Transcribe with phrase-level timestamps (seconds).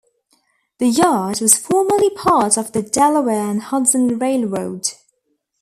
[0.79, 4.87] The yard was formerly part of the Delaware and Hudson Railroad.